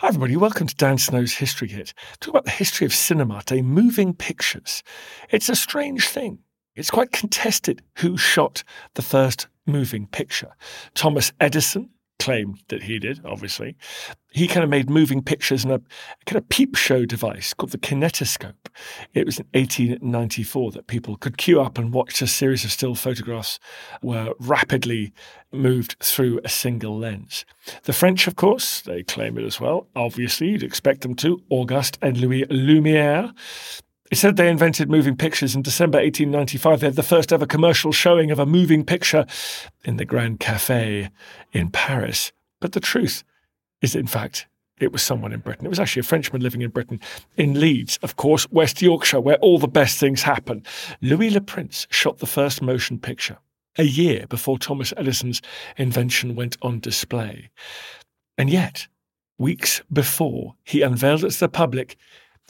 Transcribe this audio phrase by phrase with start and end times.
[0.00, 0.34] Hi, everybody.
[0.34, 1.92] Welcome to Dan Snow's History Hit.
[2.20, 4.82] Talk about the history of cinema, today, moving pictures.
[5.28, 6.38] It's a strange thing.
[6.74, 10.56] It's quite contested who shot the first moving picture.
[10.94, 11.90] Thomas Edison
[12.20, 13.76] claimed that he did, obviously.
[14.32, 17.72] He kind of made moving pictures in a, a kind of peep show device called
[17.72, 18.68] the kinetoscope.
[19.12, 22.94] It was in 1894 that people could queue up and watch a series of still
[22.94, 23.58] photographs
[24.02, 25.12] were rapidly
[25.52, 27.44] moved through a single lens.
[27.84, 29.88] The French, of course, they claim it as well.
[29.96, 31.42] Obviously, you'd expect them to.
[31.48, 33.32] Auguste and Louis Lumiere.
[34.10, 36.80] It said they invented moving pictures in December 1895.
[36.80, 39.24] They had the first ever commercial showing of a moving picture
[39.84, 41.10] in the Grand Café
[41.52, 42.32] in Paris.
[42.60, 43.22] But the truth
[43.80, 44.48] is, in fact,
[44.80, 45.64] it was someone in Britain.
[45.64, 46.98] It was actually a Frenchman living in Britain,
[47.36, 50.64] in Leeds, of course, West Yorkshire, where all the best things happen.
[51.00, 53.38] Louis Le Prince shot the first motion picture
[53.78, 55.40] a year before Thomas Edison's
[55.76, 57.50] invention went on display.
[58.36, 58.88] And yet,
[59.38, 61.96] weeks before he unveiled it to the public,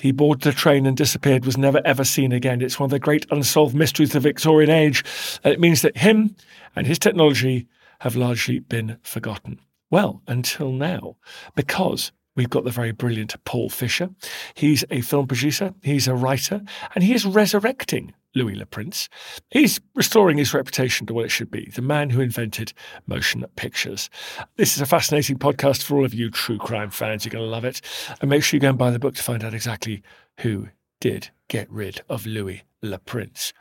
[0.00, 2.62] he boarded a train and disappeared, was never ever seen again.
[2.62, 5.04] It's one of the great unsolved mysteries of the Victorian age.
[5.44, 6.34] And it means that him
[6.74, 7.66] and his technology
[8.00, 9.60] have largely been forgotten.
[9.90, 11.16] Well, until now,
[11.54, 14.10] because we've got the very brilliant Paul Fisher.
[14.54, 16.62] He's a film producer, he's a writer,
[16.94, 19.08] and he is resurrecting Louis Le Prince.
[19.50, 22.72] He's restoring his reputation to what it should be the man who invented
[23.06, 24.10] motion pictures.
[24.56, 27.24] This is a fascinating podcast for all of you true crime fans.
[27.24, 27.80] You're going to love it.
[28.20, 30.02] And make sure you go and buy the book to find out exactly
[30.40, 30.68] who
[31.00, 33.52] did get rid of Louis Le Prince.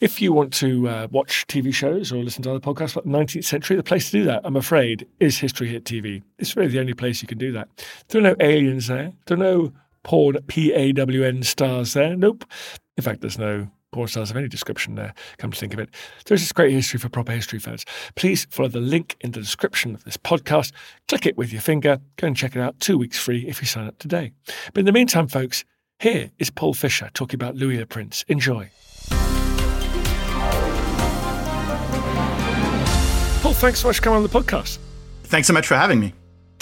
[0.00, 3.10] If you want to uh, watch TV shows or listen to other podcasts about the
[3.10, 6.22] 19th century, the place to do that, I'm afraid, is History Hit TV.
[6.38, 7.68] It's really the only place you can do that.
[8.08, 9.12] There are no aliens there.
[9.26, 12.16] There are no porn, P-A-W-N stars there.
[12.16, 12.44] Nope.
[12.96, 15.88] In fact, there's no porn stars of any description there, come to think of it.
[16.26, 17.84] There's this great history for proper history fans.
[18.16, 20.72] Please follow the link in the description of this podcast.
[21.06, 22.00] Click it with your finger.
[22.16, 22.80] Go and check it out.
[22.80, 24.32] Two weeks free if you sign up today.
[24.72, 25.64] But in the meantime, folks,
[26.00, 28.24] here is Paul Fisher talking about Louis Le Prince.
[28.26, 28.68] Enjoy.
[33.42, 34.78] Paul, thanks so much for coming on the podcast.
[35.24, 36.14] Thanks so much for having me.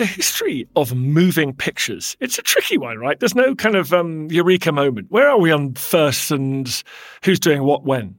[0.02, 3.20] The history of moving pictures, it's a tricky one, right?
[3.20, 5.12] There's no kind of um, eureka moment.
[5.12, 6.82] Where are we on first and
[7.22, 8.16] who's doing what when?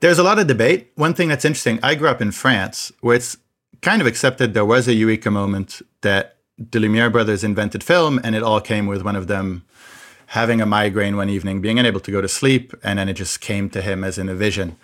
[0.00, 0.92] There's a lot of debate.
[0.96, 3.38] One thing that's interesting, I grew up in France where it's
[3.80, 8.36] kind of accepted there was a eureka moment that the Lumiere brothers invented film and
[8.36, 9.64] it all came with one of them
[10.26, 13.40] having a migraine one evening, being unable to go to sleep, and then it just
[13.40, 14.76] came to him as in a vision.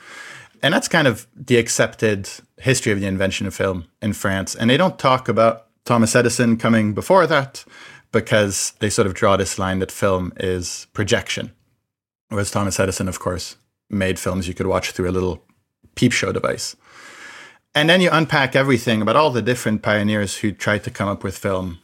[0.63, 4.55] And that's kind of the accepted history of the invention of film in France.
[4.55, 7.65] And they don't talk about Thomas Edison coming before that
[8.13, 11.53] because they sort of draw this line that film is projection.
[12.29, 13.57] Whereas Thomas Edison, of course,
[13.91, 15.43] made films you could watch through a little
[15.95, 16.77] peep show device.
[17.75, 21.25] And then you unpack everything about all the different pioneers who tried to come up
[21.25, 21.79] with film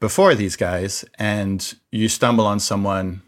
[0.00, 3.22] before these guys, and you stumble on someone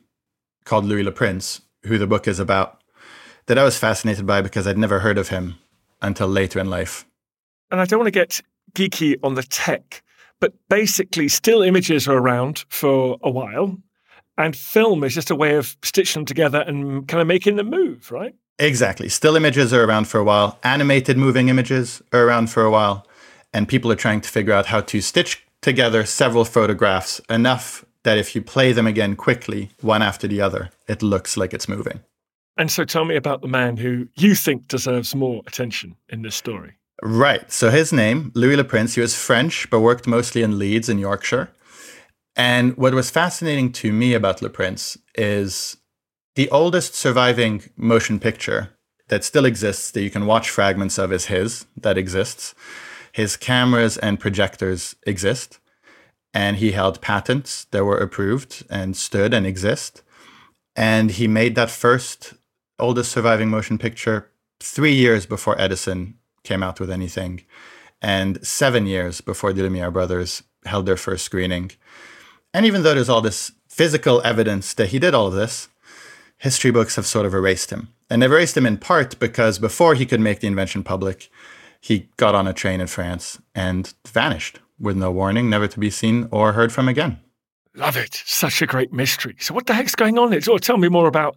[0.65, 2.81] called Louis Le Prince, who the book is about,
[3.47, 5.57] that I was fascinated by because I'd never heard of him
[6.01, 7.05] until later in life.
[7.73, 8.41] And I don't want to get
[8.75, 10.03] geeky on the tech,
[10.41, 13.79] but basically, still images are around for a while,
[14.39, 17.71] and film is just a way of stitching them together and kind of making them
[17.71, 18.35] move, right?
[18.59, 19.09] Exactly.
[19.09, 20.59] Still images are around for a while.
[20.63, 23.07] Animated moving images are around for a while.
[23.53, 28.19] And people are trying to figure out how to stitch together several photographs enough that
[28.19, 32.01] if you play them again quickly, one after the other, it looks like it's moving.
[32.57, 36.35] And so tell me about the man who you think deserves more attention in this
[36.35, 36.75] story.
[37.03, 37.51] Right.
[37.51, 40.99] So his name, Louis Le Prince, he was French, but worked mostly in Leeds in
[40.99, 41.51] Yorkshire.
[42.37, 45.79] And what was fascinating to me about Le Prince is
[46.37, 48.77] the oldest surviving motion picture
[49.09, 52.55] that still exists, that you can watch fragments of, is his, that exists.
[53.13, 55.59] His cameras and projectors exist.
[56.33, 60.03] And he held patents that were approved and stood and exist.
[60.77, 62.35] And he made that first
[62.79, 64.31] oldest surviving motion picture
[64.61, 66.15] three years before Edison
[66.51, 67.43] came out with anything,
[68.03, 71.71] and seven years before the Lumiere brothers held their first screening.
[72.53, 75.69] And even though there's all this physical evidence that he did all of this,
[76.39, 77.83] history books have sort of erased him.
[78.11, 81.31] And they've erased him in part because before he could make the invention public,
[81.81, 85.91] he got on a train in France and vanished with no warning, never to be
[85.91, 87.21] seen or heard from again.
[87.77, 88.23] Love it.
[88.27, 89.37] Such a great mystery.
[89.39, 90.33] So, what the heck's going on?
[90.33, 91.37] It's, or tell me more about,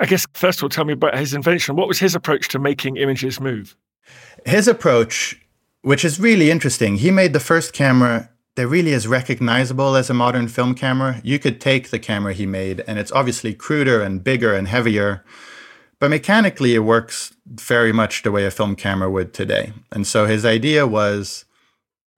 [0.00, 1.76] I guess, first of all, tell me about his invention.
[1.76, 3.76] What was his approach to making images move?
[4.44, 5.40] His approach,
[5.82, 10.14] which is really interesting, he made the first camera that really is recognizable as a
[10.14, 11.20] modern film camera.
[11.22, 15.24] You could take the camera he made, and it's obviously cruder and bigger and heavier,
[16.00, 19.72] but mechanically it works very much the way a film camera would today.
[19.92, 21.44] And so his idea was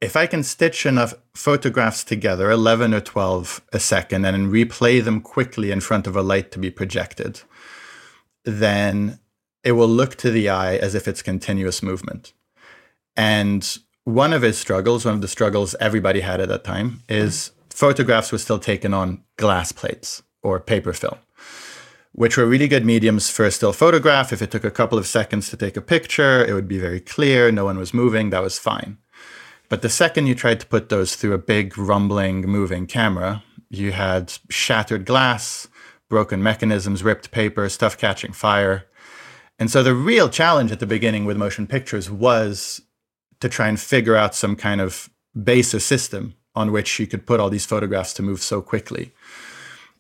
[0.00, 5.20] if I can stitch enough photographs together, 11 or 12 a second, and replay them
[5.20, 7.42] quickly in front of a light to be projected,
[8.44, 9.19] then
[9.62, 12.32] it will look to the eye as if it's continuous movement.
[13.16, 17.52] And one of his struggles, one of the struggles everybody had at that time, is
[17.68, 21.18] photographs were still taken on glass plates or paper film,
[22.12, 24.32] which were really good mediums for a still photograph.
[24.32, 27.00] If it took a couple of seconds to take a picture, it would be very
[27.00, 28.98] clear, no one was moving, that was fine.
[29.68, 33.92] But the second you tried to put those through a big, rumbling, moving camera, you
[33.92, 35.68] had shattered glass,
[36.08, 38.86] broken mechanisms, ripped paper, stuff catching fire.
[39.60, 42.80] And so the real challenge at the beginning with motion pictures was
[43.40, 45.10] to try and figure out some kind of
[45.40, 49.12] basis system on which you could put all these photographs to move so quickly.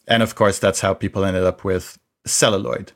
[0.08, 2.92] And of course, that's how people ended up with celluloid.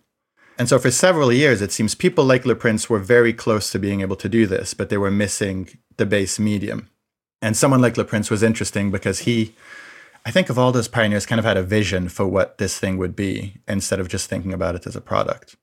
[0.58, 3.78] And so for several years, it seems people like Le Prince were very close to
[3.78, 5.68] being able to do this, but they were missing
[5.98, 6.88] the base medium.
[7.42, 9.54] And someone like Le Prince was interesting because he,
[10.24, 12.96] I think of all those pioneers, kind of had a vision for what this thing
[12.96, 15.56] would be instead of just thinking about it as a product.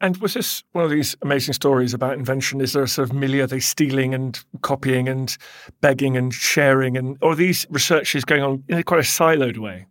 [0.00, 2.60] And was this one of these amazing stories about invention?
[2.60, 5.36] Is there a sort of milieu, they stealing and copying and
[5.80, 9.86] begging and sharing, and or these researches going on in quite a siloed way?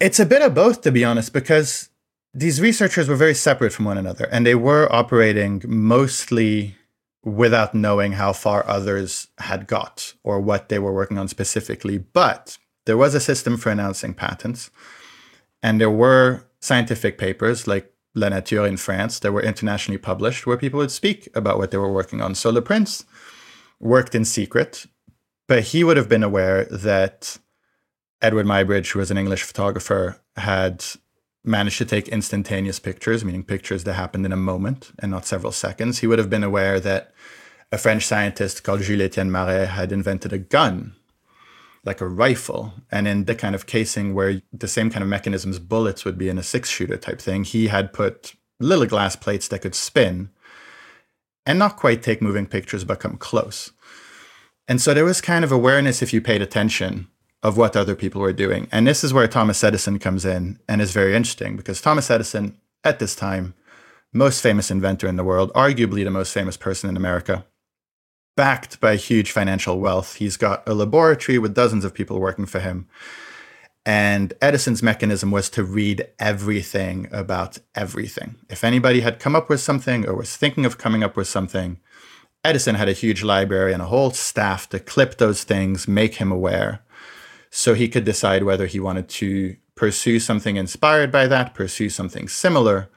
[0.00, 1.90] It's a bit of both, to be honest, because
[2.32, 6.76] these researchers were very separate from one another, and they were operating mostly
[7.22, 11.98] without knowing how far others had got or what they were working on specifically.
[11.98, 14.70] But there was a system for announcing patents,
[15.62, 20.56] and there were scientific papers like La Nature in France that were internationally published where
[20.56, 22.34] people would speak about what they were working on.
[22.34, 23.04] So Le Prince
[23.80, 24.86] worked in secret,
[25.48, 27.38] but he would have been aware that
[28.22, 30.84] Eadweard Muybridge, who was an English photographer, had
[31.44, 35.52] managed to take instantaneous pictures, meaning pictures that happened in a moment and not several
[35.52, 35.98] seconds.
[35.98, 37.12] He would have been aware that
[37.72, 40.94] a French scientist called Jules Etienne Marey had invented a gun,
[41.84, 45.58] like a rifle, and in the kind of casing where the same kind of mechanisms
[45.58, 49.48] bullets would be in a six shooter type thing, he had put little glass plates
[49.48, 50.30] that could spin
[51.44, 53.72] and not quite take moving pictures, but come close.
[54.68, 57.08] And so there was kind of awareness if you paid attention
[57.42, 58.68] of what other people were doing.
[58.70, 62.56] And this is where Thomas Edison comes in and is very interesting because Thomas Edison,
[62.84, 63.54] at this time,
[64.12, 67.44] most famous inventor in the world, arguably the most famous person in America,
[68.36, 70.16] backed by huge financial wealth.
[70.16, 72.88] He's got a laboratory with dozens of people working for him.
[73.84, 78.36] And Edison's mechanism was to read everything about everything.
[78.48, 81.80] If anybody had come up with something or was thinking of coming up with something,
[82.44, 86.30] Edison had a huge library and a whole staff to clip those things, make him
[86.30, 86.82] aware
[87.50, 92.26] so he could decide whether he wanted to pursue something inspired by that, pursue something
[92.28, 92.88] similar,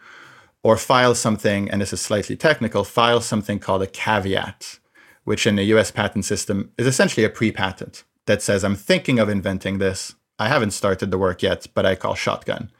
[0.63, 4.80] or file something, and this is slightly technical, file something called a caveat,
[5.25, 9.20] which in the US patent system is essentially a pre patent that says, I'm thinking
[9.20, 10.15] of inventing this.
[10.39, 12.72] I haven't started the work yet, but I call shotgun.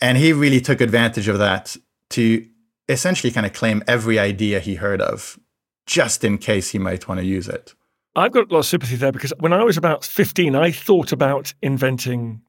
[0.00, 1.76] And he really took advantage of that
[2.10, 2.46] to
[2.88, 5.38] essentially kind of claim every idea he heard of,
[5.86, 7.74] just in case he might want to use it.
[8.14, 11.12] I've got a lot of sympathy there because when I was about 15, I thought
[11.12, 12.42] about inventing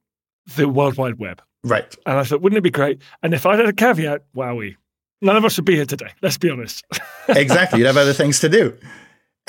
[0.56, 1.42] the World Wide Web.
[1.64, 1.94] Right.
[2.06, 3.02] And I thought, wouldn't it be great?
[3.22, 4.76] And if I had a caveat, wowie,
[5.20, 6.10] none of us would be here today.
[6.22, 6.84] Let's be honest.
[7.28, 7.80] exactly.
[7.80, 8.76] You'd have other things to do.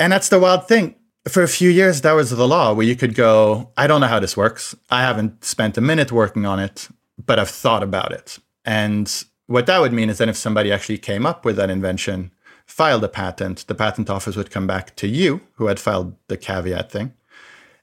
[0.00, 0.96] And that's the wild thing.
[1.28, 4.06] for a few years, that was the law where you could go, I don't know
[4.06, 4.74] how this works.
[4.88, 6.88] I haven't spent a minute working on it,
[7.24, 8.38] but I've thought about it.
[8.64, 12.30] And what that would mean is that if somebody actually came up with that invention,
[12.64, 16.38] filed a patent, the patent office would come back to you, who had filed the
[16.38, 17.12] caveat thing,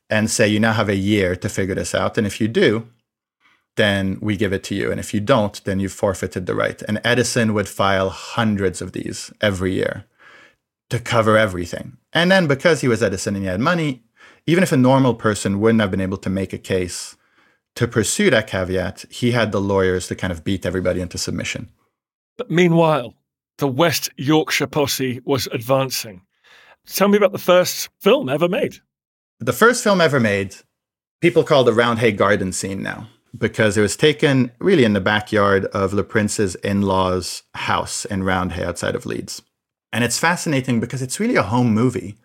[0.09, 2.17] and say, you now have a year to figure this out.
[2.17, 2.87] And if you do,
[3.75, 4.89] then we give it to you.
[4.89, 6.81] And if you don't, then you've forfeited the right.
[6.81, 10.05] And Edison would file hundreds of these every year
[10.89, 11.97] to cover everything.
[12.13, 14.03] And then because he was Edison and he had money,
[14.45, 17.17] even if a normal person wouldn't have been able to make a case
[17.75, 21.69] to pursue that caveat, he had the lawyers to kind of beat everybody into submission.
[22.37, 23.13] But meanwhile,
[23.57, 26.21] the West Yorkshire posse was advancing.
[26.87, 28.77] Tell me about the first film ever made.
[29.39, 30.55] The first film ever made,
[31.21, 35.65] people call the Roundhay Garden scene now because it was taken really in the backyard
[35.65, 39.41] of Le Prince's in law's house in Roundhay outside of Leeds.
[39.97, 42.17] And it's fascinating because it's really a home movie.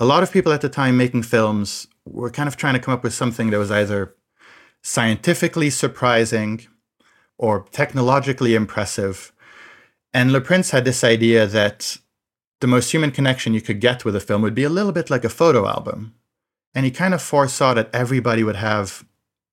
[0.00, 2.92] A lot of people at the time making films were kind of trying to come
[2.92, 4.16] up with something that was either
[4.82, 6.66] scientifically surprising
[7.38, 9.32] or technologically impressive.
[10.12, 11.98] And Le Prince had this idea that
[12.60, 15.08] the most human connection you could get with a film would be a little bit
[15.08, 16.14] like a photo album.
[16.74, 19.04] And he kind of foresaw that everybody would have,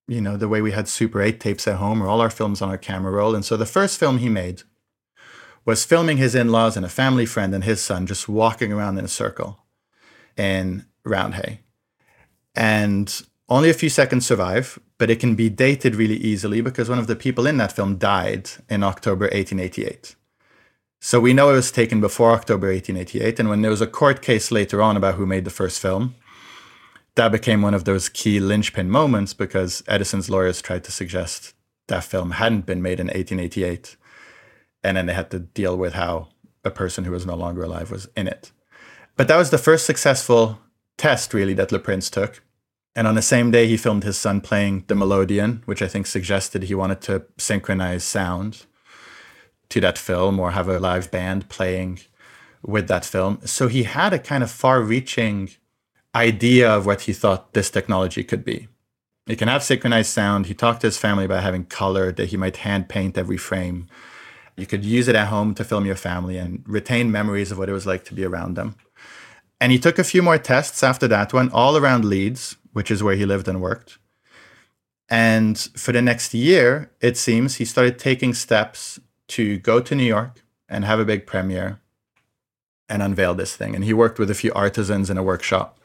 [0.07, 2.63] you know, the way we had Super 8 tapes at home or all our films
[2.63, 3.35] on our camera roll.
[3.35, 4.63] And so the first film he made
[5.65, 8.97] was filming his in laws and a family friend and his son just walking around
[8.97, 9.65] in a circle
[10.37, 11.59] in Roundhay.
[12.55, 16.99] And only a few seconds survive, but it can be dated really easily because one
[16.99, 20.15] of the people in that film died in October 1888.
[20.99, 23.39] So we know it was taken before October 1888.
[23.39, 26.15] And when there was a court case later on about who made the first film,
[27.15, 31.53] that became one of those key linchpin moments because Edison's lawyers tried to suggest
[31.87, 33.95] that film hadn't been made in 1888
[34.85, 36.29] and then they had to deal with how
[36.63, 38.51] a person who was no longer alive was in it.
[39.15, 40.59] But that was the first successful
[40.97, 42.41] test, really, that Le Prince took.
[42.95, 46.05] And on the same day, he filmed his son playing the melodeon, which I think
[46.05, 48.65] suggested he wanted to synchronize sound
[49.69, 51.99] to that film or have a live band playing
[52.61, 53.39] with that film.
[53.43, 55.49] So he had a kind of far reaching
[56.13, 58.67] idea of what he thought this technology could be.
[59.25, 60.45] He can have synchronized sound.
[60.45, 63.87] He talked to his family about having color, that he might hand paint every frame.
[64.57, 67.69] You could use it at home to film your family and retain memories of what
[67.69, 68.75] it was like to be around them.
[69.59, 73.03] And he took a few more tests after that one, all around Leeds, which is
[73.03, 73.97] where he lived and worked.
[75.09, 80.03] And for the next year, it seems he started taking steps to go to New
[80.03, 81.79] York and have a big premiere
[82.89, 83.75] and unveil this thing.
[83.75, 85.79] And he worked with a few artisans in a workshop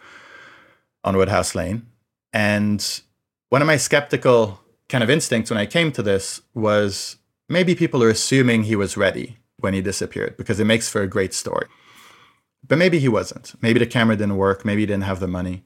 [1.05, 1.87] on Woodhouse Lane.
[2.33, 3.03] And
[3.49, 7.17] one of my skeptical kind of instincts when I came to this was
[7.51, 11.07] maybe people are assuming he was ready when he disappeared because it makes for a
[11.07, 11.67] great story.
[12.67, 13.55] But maybe he wasn't.
[13.61, 14.65] Maybe the camera didn't work.
[14.65, 15.65] Maybe he didn't have the money.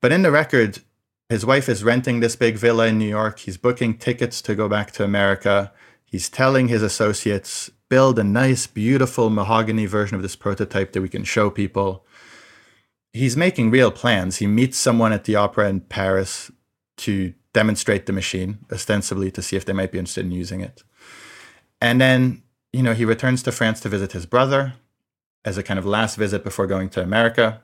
[0.00, 0.80] But in the record,
[1.28, 3.38] his wife is renting this big villa in New York.
[3.38, 5.72] He's booking tickets to go back to America.
[6.04, 11.08] He's telling his associates, build a nice, beautiful mahogany version of this prototype that we
[11.08, 12.04] can show people.
[13.12, 14.36] He's making real plans.
[14.36, 16.50] He meets someone at the opera in Paris
[16.98, 20.82] to demonstrate the machine, ostensibly to see if they might be interested in using it.
[21.80, 22.42] And then,
[22.72, 24.74] you know, he returns to France to visit his brother
[25.44, 27.62] as a kind of last visit before going to America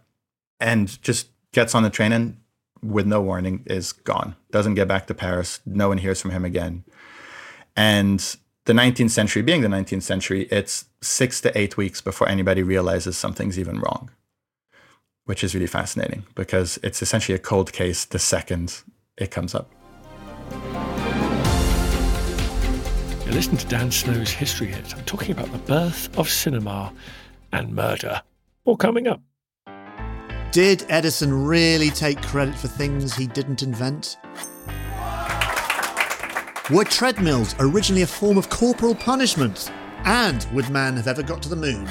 [0.60, 2.36] and just gets on the train and
[2.82, 4.36] with no warning is gone.
[4.50, 5.60] Doesn't get back to Paris.
[5.64, 6.84] No one hears from him again.
[7.76, 12.62] And the 19th century being the 19th century, it's six to eight weeks before anybody
[12.62, 14.10] realizes something's even wrong,
[15.24, 18.82] which is really fascinating because it's essentially a cold case the second
[19.16, 19.70] it comes up.
[23.32, 24.94] Listen to Dan Snow's History Hit.
[24.94, 26.92] I'm talking about the birth of cinema
[27.52, 28.22] and murder.
[28.66, 29.22] All coming up.
[30.50, 34.18] Did Edison really take credit for things he didn't invent?
[36.70, 39.72] Were treadmills originally a form of corporal punishment?
[40.04, 41.88] And would man have ever got to the moon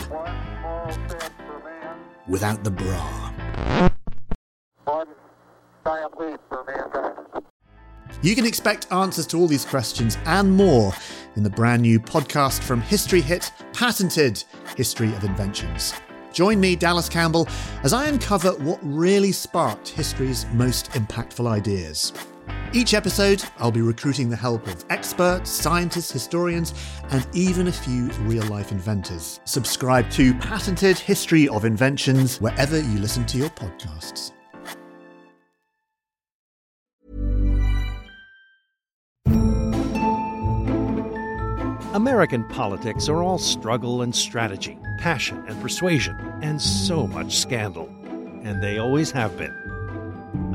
[2.28, 3.32] without the bra?
[8.24, 10.94] You can expect answers to all these questions and more
[11.36, 14.44] in the brand new podcast from History Hit, patented
[14.78, 15.94] History of Inventions.
[16.32, 17.48] Join me, Dallas Campbell,
[17.84, 22.14] as I uncover what really sparked history's most impactful ideas.
[22.74, 26.74] Each episode, I'll be recruiting the help of experts, scientists, historians,
[27.10, 29.40] and even a few real life inventors.
[29.46, 34.32] Subscribe to Patented History of Inventions wherever you listen to your podcasts.
[41.94, 47.90] American politics are all struggle and strategy, passion and persuasion, and so much scandal.
[48.44, 49.54] and they always have been.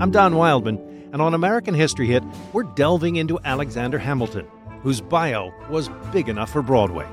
[0.00, 4.46] I'm Don Wildman, and on American History Hit, we're delving into Alexander Hamilton,
[4.82, 7.06] whose bio was big enough for Broadway.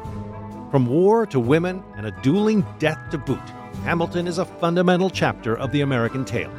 [0.72, 3.38] From war to women and a dueling death to boot,
[3.84, 6.52] Hamilton is a fundamental chapter of the American tale.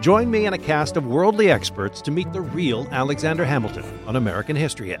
[0.00, 4.14] Join me and a cast of worldly experts to meet the real Alexander Hamilton on
[4.16, 5.00] American History Hit,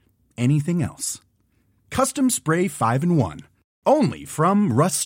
[0.37, 1.21] anything else.
[1.89, 3.39] Custom Spray 5 and 1.
[3.85, 4.99] Only from Rust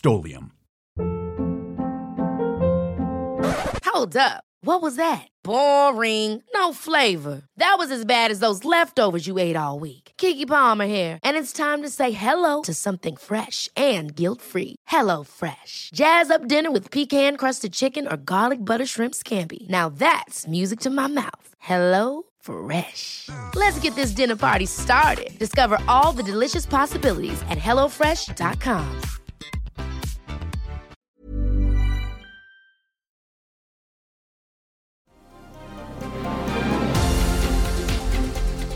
[3.84, 4.44] Hold up.
[4.60, 5.28] What was that?
[5.44, 6.42] Boring.
[6.52, 7.42] No flavor.
[7.56, 10.12] That was as bad as those leftovers you ate all week.
[10.18, 14.76] Keke Palmer here, and it's time to say hello to something fresh and guilt-free.
[14.86, 15.90] Hello Fresh.
[15.94, 19.68] Jazz up dinner with pecan-crusted chicken or garlic butter shrimp scampi.
[19.68, 21.48] Now that's music to my mouth.
[21.58, 23.28] Hello Fresh.
[23.54, 25.36] Let's get this dinner party started.
[25.38, 29.00] Discover all the delicious possibilities at hellofresh.com.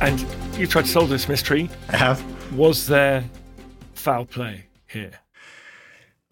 [0.01, 0.27] And
[0.59, 1.71] you tried to solve this mystery.
[1.91, 2.25] I have.
[2.57, 3.25] Was there
[3.95, 5.13] foul play here?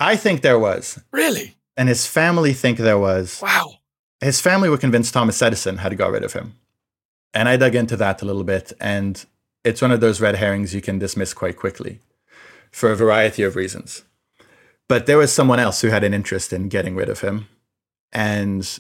[0.01, 0.99] I think there was.
[1.13, 1.57] Really?
[1.77, 3.41] And his family think there was.
[3.43, 3.75] Wow.
[4.21, 6.55] His family were convinced Thomas Edison had got rid of him.
[7.35, 8.73] And I dug into that a little bit.
[8.81, 9.25] And
[9.65, 12.01] it's one of those red herrings you can dismiss quite quickly
[12.71, 14.05] for a variety of reasons.
[14.89, 17.49] But there was someone else who had an interest in getting rid of him.
[18.13, 18.79] And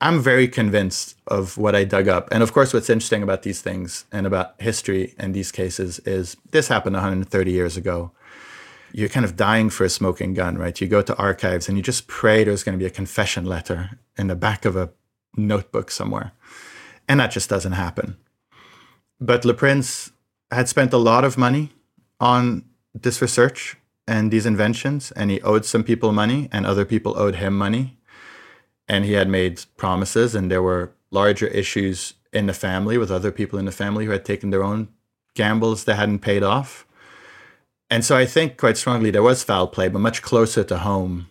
[0.00, 2.28] I'm very convinced of what I dug up.
[2.30, 6.36] And of course, what's interesting about these things and about history in these cases is
[6.50, 8.10] this happened 130 years ago.
[8.92, 10.78] You're kind of dying for a smoking gun, right?
[10.80, 13.98] You go to archives and you just pray there's going to be a confession letter
[14.18, 14.90] in the back of a
[15.36, 16.32] notebook somewhere.
[17.08, 18.16] And that just doesn't happen.
[19.20, 20.12] But Le Prince
[20.50, 21.70] had spent a lot of money
[22.20, 22.64] on
[22.94, 27.36] this research and these inventions, and he owed some people money, and other people owed
[27.36, 27.96] him money
[28.88, 33.32] and he had made promises and there were larger issues in the family with other
[33.32, 34.88] people in the family who had taken their own
[35.34, 36.86] gambles that hadn't paid off
[37.90, 41.28] and so i think quite strongly there was foul play but much closer to home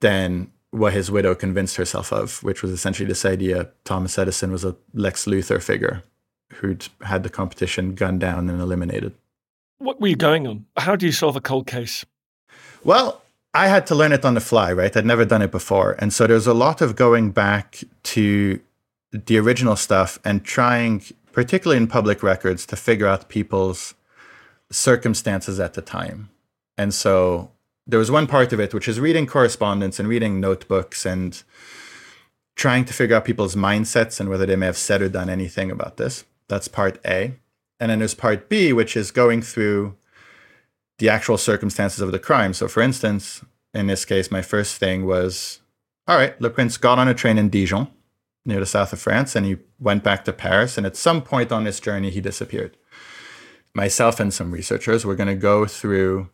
[0.00, 4.64] than what his widow convinced herself of which was essentially this idea thomas edison was
[4.64, 6.02] a lex luthor figure
[6.54, 9.14] who'd had the competition gunned down and eliminated
[9.78, 12.04] what were you going on how do you solve a cold case
[12.82, 13.22] well
[13.54, 14.94] I had to learn it on the fly, right?
[14.96, 15.94] I'd never done it before.
[16.00, 18.60] And so there's a lot of going back to
[19.12, 23.94] the original stuff and trying, particularly in public records, to figure out people's
[24.72, 26.30] circumstances at the time.
[26.76, 27.52] And so
[27.86, 31.42] there was one part of it, which is reading correspondence and reading notebooks and
[32.56, 35.70] trying to figure out people's mindsets and whether they may have said or done anything
[35.70, 36.24] about this.
[36.48, 37.34] That's part A.
[37.80, 39.96] And then there's part B, which is going through
[40.98, 42.54] the actual circumstances of the crime.
[42.54, 43.44] So, for instance,
[43.74, 45.60] in this case, my first thing was
[46.06, 47.88] all right, Le Prince got on a train in Dijon,
[48.44, 50.76] near the south of France, and he went back to Paris.
[50.76, 52.76] And at some point on this journey, he disappeared.
[53.74, 56.28] Myself and some researchers were going to go through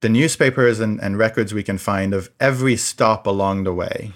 [0.00, 4.12] the newspapers and, and records we can find of every stop along the way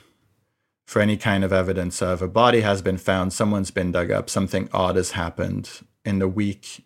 [0.87, 4.29] for any kind of evidence of a body has been found, someone's been dug up,
[4.29, 5.71] something odd has happened
[6.05, 6.85] in the week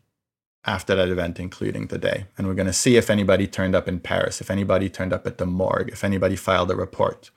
[0.65, 2.27] after that event, including today.
[2.37, 5.27] And we're going to see if anybody turned up in Paris, if anybody turned up
[5.27, 7.31] at the morgue, if anybody filed a report.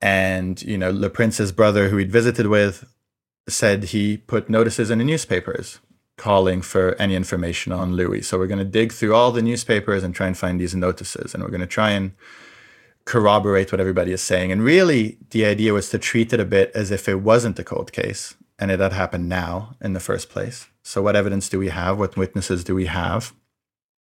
[0.00, 2.84] And, you know, Le Prince's brother, who he'd visited with,
[3.48, 5.80] said he put notices in the newspapers
[6.16, 8.22] calling for any information on Louis.
[8.22, 11.34] So we're going to dig through all the newspapers and try and find these notices.
[11.34, 12.12] And we're going to try and
[13.04, 14.50] corroborate what everybody is saying.
[14.50, 17.64] And really, the idea was to treat it a bit as if it wasn't a
[17.64, 20.68] cold case and it had happened now in the first place.
[20.82, 21.98] So, what evidence do we have?
[21.98, 23.34] What witnesses do we have?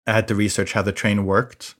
[0.06, 1.74] I had to research how the train worked.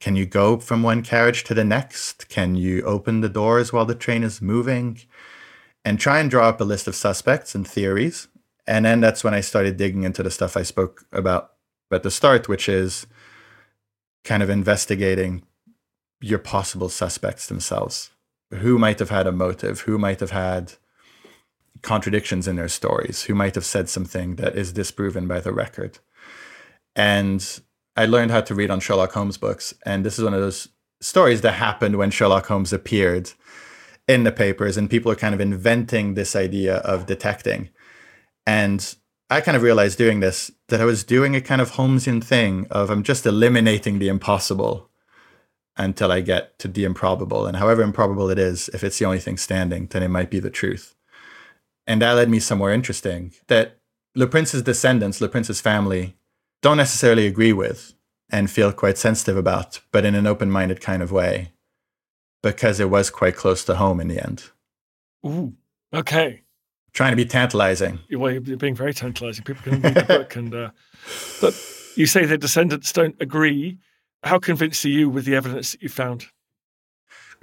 [0.00, 2.28] Can you go from one carriage to the next?
[2.28, 5.00] Can you open the doors while the train is moving?
[5.84, 8.28] And try and draw up a list of suspects and theories.
[8.66, 11.52] And then that's when I started digging into the stuff I spoke about
[11.92, 13.06] at the start, which is
[14.24, 15.44] kind of investigating
[16.20, 18.10] your possible suspects themselves.
[18.50, 19.80] Who might have had a motive?
[19.80, 20.72] Who might have had
[21.82, 25.98] contradictions in their stories, who might have said something that is disproven by the record.
[26.94, 27.60] And
[27.96, 29.74] I learned how to read on Sherlock Holmes books.
[29.84, 30.68] And this is one of those
[31.00, 33.32] stories that happened when Sherlock Holmes appeared
[34.08, 37.70] in the papers, and people are kind of inventing this idea of detecting.
[38.46, 38.94] And
[39.28, 42.66] I kind of realized doing this that I was doing a kind of Holmesian thing
[42.70, 44.88] of I'm just eliminating the impossible
[45.76, 47.46] until I get to the improbable.
[47.46, 50.40] And however improbable it is, if it's the only thing standing, then it might be
[50.40, 50.94] the truth.
[51.86, 53.78] And that led me somewhere interesting that
[54.14, 56.16] Le Prince's descendants, Le Prince's family,
[56.62, 57.92] don't necessarily agree with
[58.30, 61.52] and feel quite sensitive about, but in an open minded kind of way,
[62.42, 64.50] because it was quite close to home in the end.
[65.24, 65.54] Ooh,
[65.92, 66.42] okay.
[66.96, 67.98] Trying to be tantalizing.
[68.10, 69.44] Well, you're being very tantalizing.
[69.44, 70.34] People can read the book.
[70.34, 70.70] and uh,
[71.42, 71.54] But
[71.94, 73.76] you say the descendants don't agree.
[74.22, 76.24] How convinced are you with the evidence that you found?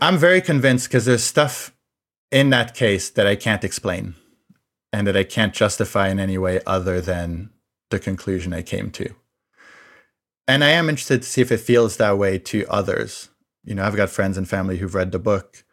[0.01, 1.71] I'm very convinced because there's stuff
[2.31, 4.15] in that case that I can't explain
[4.91, 7.51] and that I can't justify in any way other than
[7.91, 9.13] the conclusion I came to.
[10.47, 13.29] And I am interested to see if it feels that way to others.
[13.63, 15.63] You know, I've got friends and family who've read the book,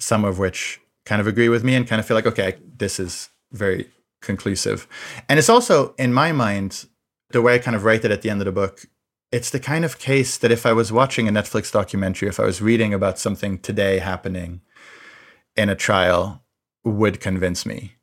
[0.00, 2.98] some of which kind of agree with me and kind of feel like, okay, this
[2.98, 3.90] is very
[4.22, 4.86] conclusive.
[5.28, 6.86] And it's also, in my mind,
[7.30, 8.86] the way I kind of write it at the end of the book,
[9.30, 12.44] it's the kind of case that if I was watching a Netflix documentary, if I
[12.44, 14.60] was reading about something today happening
[15.56, 16.42] in a trial,
[16.84, 17.96] would convince me.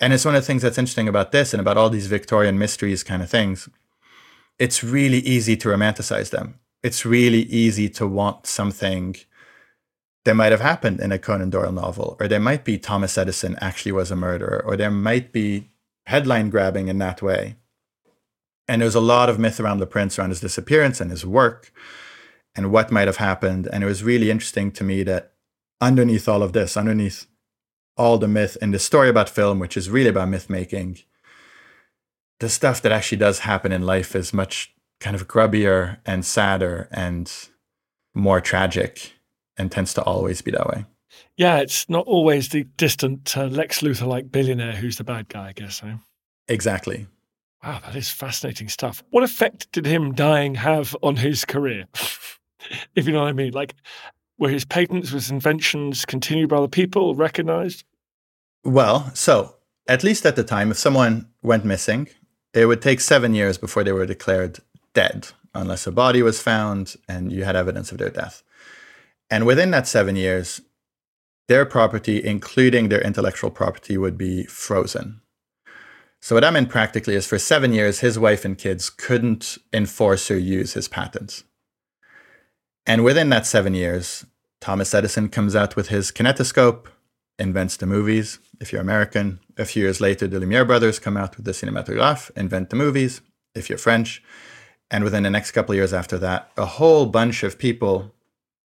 [0.00, 2.58] And it's one of the things that's interesting about this and about all these Victorian
[2.58, 3.68] mysteries kind of things.
[4.58, 6.58] It's really easy to romanticize them.
[6.82, 9.16] It's really easy to want something
[10.26, 13.56] that might have happened in a Conan Doyle novel, or there might be Thomas Edison
[13.60, 15.70] actually was a murderer, or there might be
[16.04, 17.56] headline grabbing in that way.
[18.68, 21.72] And there's a lot of myth around Le Prince, around his disappearance and his work
[22.56, 23.68] and what might have happened.
[23.72, 25.32] And it was really interesting to me that
[25.80, 27.26] underneath all of this, underneath
[27.96, 30.98] all the myth in the story about film, which is really about myth making,
[32.40, 36.88] the stuff that actually does happen in life is much kind of grubbier and sadder
[36.90, 37.32] and
[38.12, 39.15] more tragic
[39.58, 40.84] and tends to always be that way.
[41.36, 45.48] Yeah, it's not always the distant uh, Lex Luthor like billionaire who's the bad guy,
[45.48, 45.76] I guess.
[45.76, 45.98] So.
[46.48, 47.06] Exactly.
[47.62, 49.02] Wow, that is fascinating stuff.
[49.10, 51.86] What effect did him dying have on his career?
[52.94, 53.52] if you know what I mean.
[53.52, 53.74] Like,
[54.38, 57.84] were his patents, his inventions continued by other people, recognized?
[58.64, 59.56] Well, so
[59.88, 62.08] at least at the time, if someone went missing,
[62.52, 64.58] it would take seven years before they were declared
[64.94, 68.42] dead, unless a body was found and you had evidence of their death.
[69.30, 70.60] And within that seven years,
[71.48, 75.20] their property, including their intellectual property, would be frozen.
[76.20, 80.30] So, what that meant practically is for seven years, his wife and kids couldn't enforce
[80.30, 81.44] or use his patents.
[82.84, 84.24] And within that seven years,
[84.60, 86.86] Thomas Edison comes out with his kinetoscope,
[87.38, 88.38] invents the movies.
[88.60, 92.30] If you're American, a few years later, the Lumiere brothers come out with the cinematograph,
[92.36, 93.20] invent the movies.
[93.54, 94.22] If you're French,
[94.90, 98.12] and within the next couple of years after that, a whole bunch of people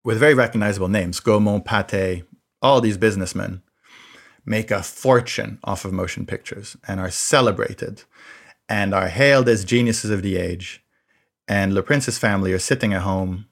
[0.03, 2.23] with very recognizable names, Gaumont, Pathé,
[2.61, 3.61] all these businessmen,
[4.45, 8.03] make a fortune off of motion pictures and are celebrated
[8.67, 10.83] and are hailed as geniuses of the age.
[11.47, 13.47] And Le Prince's family are sitting at home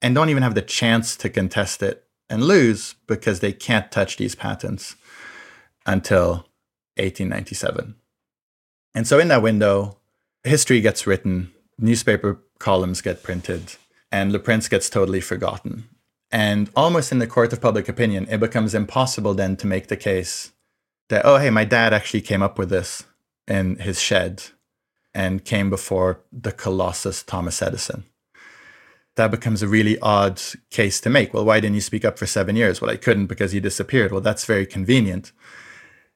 [0.00, 4.16] and don't even have the chance to contest it and lose because they can't touch
[4.16, 4.96] these patents
[5.84, 6.46] until
[6.96, 7.96] 1897.
[8.94, 9.98] And so, in that window,
[10.44, 13.76] history gets written, newspaper columns get printed,
[14.12, 15.88] and Le Prince gets totally forgotten.
[16.30, 19.96] And almost in the court of public opinion, it becomes impossible then to make the
[19.96, 20.52] case
[21.08, 23.04] that, oh, hey, my dad actually came up with this
[23.48, 24.44] in his shed
[25.14, 28.04] and came before the colossus Thomas Edison
[29.16, 31.34] that becomes a really odd case to make.
[31.34, 32.80] Well, why didn't you speak up for seven years?
[32.80, 34.10] Well, I couldn't because he disappeared.
[34.10, 35.32] Well, that's very convenient.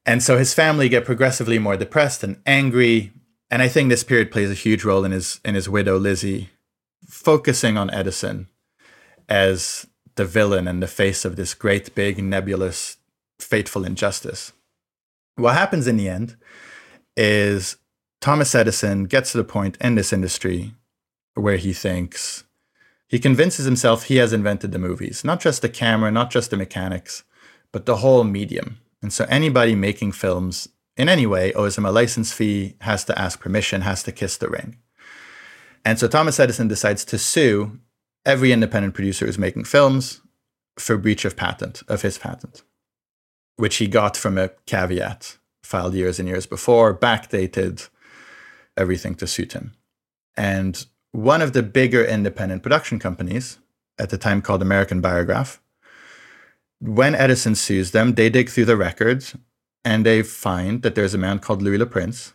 [0.07, 3.13] And so his family get progressively more depressed and angry.
[3.51, 6.51] And I think this period plays a huge role in his in his widow Lizzie
[7.07, 8.49] focusing on Edison
[9.29, 12.97] as the villain and the face of this great big nebulous
[13.39, 14.53] fateful injustice.
[15.37, 16.37] What happens in the end
[17.17, 17.77] is
[18.21, 20.73] Thomas Edison gets to the point in this industry
[21.35, 22.45] where he thinks
[23.09, 26.57] he convinces himself he has invented the movies, not just the camera, not just the
[26.57, 27.23] mechanics,
[27.71, 28.79] but the whole medium.
[29.01, 33.19] And so anybody making films in any way owes him a license fee, has to
[33.19, 34.79] ask permission, has to kiss the ring.
[35.87, 37.79] And so Thomas Edison decides to sue
[38.25, 40.21] every independent producer who's making films
[40.77, 42.65] for breach of patent, of his patent,
[43.55, 47.89] which he got from a caveat filed years and years before, backdated
[48.77, 49.75] everything to suit him.
[50.37, 53.59] And one of the bigger independent production companies
[53.97, 55.61] at the time called American Biograph.
[56.81, 59.37] When Edison sues them, they dig through the records
[59.85, 62.33] and they find that there's a man called Louis Le Prince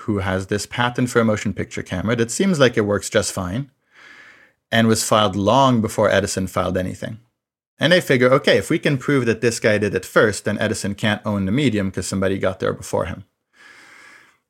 [0.00, 3.32] who has this patent for a motion picture camera that seems like it works just
[3.32, 3.70] fine
[4.70, 7.18] and was filed long before Edison filed anything.
[7.78, 10.58] And they figure, okay, if we can prove that this guy did it first, then
[10.58, 13.24] Edison can't own the medium because somebody got there before him.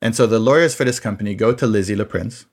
[0.00, 2.46] And so the lawyers for this company go to Lizzie Le Prince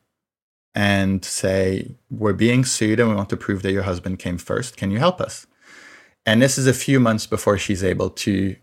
[0.73, 4.75] and say, We're being sued and we want to prove that your husband came first.
[4.75, 5.47] Can you help us?
[6.25, 8.55] And this is a few months before she's able to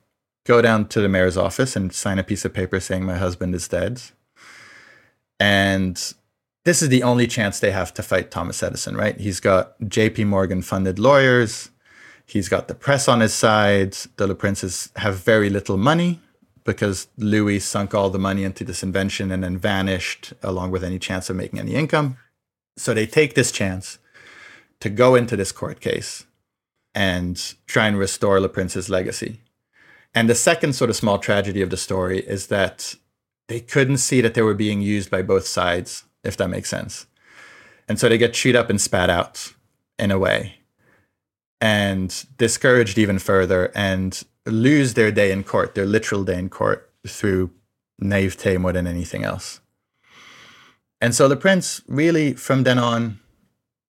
[0.44, 3.54] go down to the mayor's office and sign a piece of paper saying, My husband
[3.54, 4.02] is dead.
[5.42, 6.14] And
[6.64, 9.18] this is the only chance they have to fight Thomas Edison, right?
[9.18, 11.70] He's got JP Morgan funded lawyers.
[12.24, 13.94] He's got the press on his side.
[14.18, 16.20] The Le Princes have very little money
[16.62, 21.00] because Louis sunk all the money into this invention and then vanished along with any
[21.00, 22.18] chance of making any income.
[22.76, 23.98] So they take this chance
[24.78, 26.24] to go into this court case
[26.94, 29.40] and try and restore Le Prince's legacy.
[30.14, 32.94] And the second sort of small tragedy of the story is that
[33.48, 37.06] they couldn't see that they were being used by both sides, if that makes sense.
[37.88, 39.52] And so they get chewed up and spat out
[39.98, 40.54] in a way
[41.60, 46.90] and discouraged even further and lose their day in court, their literal day in court,
[47.06, 47.50] through
[47.98, 49.60] naivete more than anything else.
[51.00, 53.20] And so Le Prince really, from then on,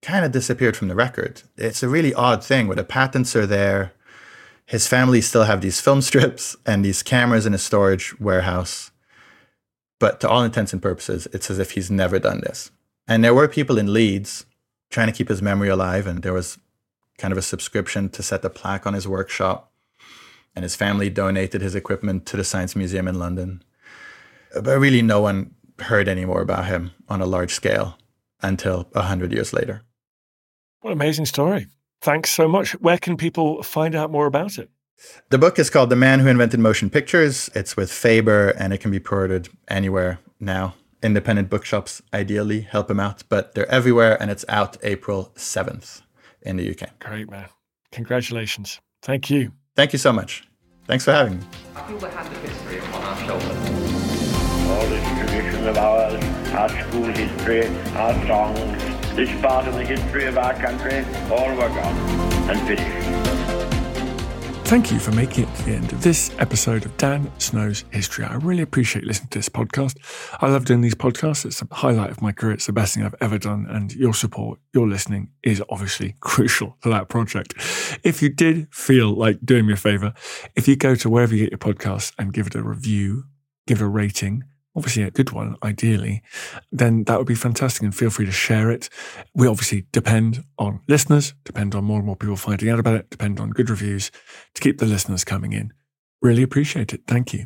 [0.01, 1.43] kind of disappeared from the record.
[1.57, 3.93] It's a really odd thing where the patents are there.
[4.65, 8.91] His family still have these film strips and these cameras in a storage warehouse.
[10.03, 12.71] But to all intents and purposes, it's as if he's never done this.
[13.07, 14.45] And there were people in Leeds
[14.89, 16.57] trying to keep his memory alive, and there was
[17.17, 19.71] kind of a subscription to set the plaque on his workshop.
[20.57, 23.63] And his family donated his equipment to the Science Museum in London.
[24.53, 27.97] But really, no one heard any more about him on a large scale
[28.41, 29.83] until 100 years later.
[30.81, 31.67] What an amazing story.
[32.01, 32.73] Thanks so much.
[32.81, 34.69] Where can people find out more about it?
[35.29, 37.49] The book is called The Man Who Invented Motion Pictures.
[37.55, 40.75] It's with Faber and it can be pre ordered anywhere now.
[41.01, 46.01] Independent bookshops ideally help them out, but they're everywhere and it's out April 7th
[46.41, 46.99] in the UK.
[46.99, 47.49] Great, man.
[47.91, 48.79] Congratulations.
[49.01, 49.51] Thank you.
[49.75, 50.47] Thank you so much.
[50.85, 51.45] Thanks for having me.
[51.75, 53.69] I feel the hand of history upon our shoulders.
[54.69, 58.83] All this tradition of ours, our school history, our songs,
[59.15, 61.97] this part of the history of our country, all were gone
[62.49, 63.32] and finished.
[64.73, 68.25] Thank you for making it to the end of this episode of Dan Snow's History.
[68.25, 69.97] I really appreciate listening to this podcast.
[70.41, 71.45] I love doing these podcasts.
[71.45, 72.53] It's a highlight of my career.
[72.53, 73.67] It's the best thing I've ever done.
[73.69, 77.53] And your support, your listening is obviously crucial to that project.
[78.03, 80.11] If you did feel like doing me a favor,
[80.55, 83.25] if you go to wherever you get your podcasts and give it a review,
[83.67, 84.43] give it a rating,
[84.75, 86.21] obviously a good one, ideally,
[86.71, 87.83] then that would be fantastic.
[87.83, 88.89] And feel free to share it.
[89.35, 93.09] We obviously depend on listeners, depend on more and more people finding out about it,
[93.09, 94.11] depend on good reviews
[94.55, 95.73] to keep the listeners coming in.
[96.21, 97.01] Really appreciate it.
[97.07, 97.45] Thank you.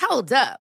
[0.00, 0.60] Hold up.